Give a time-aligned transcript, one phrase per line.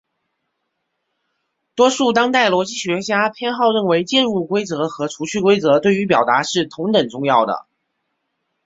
[1.75, 7.67] 多数当代逻辑学家偏好认为介入规则和除去规则对于表达是同等重要的。